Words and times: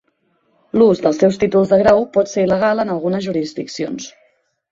L'ús 0.81 1.01
dels 1.03 1.19
seus 1.23 1.35
títols 1.43 1.73
de 1.73 1.79
grau 1.83 2.01
pot 2.17 2.33
ser 2.33 2.45
il·legal 2.47 2.83
en 2.85 2.93
algunes 2.95 3.27
jurisdiccions. 3.27 4.09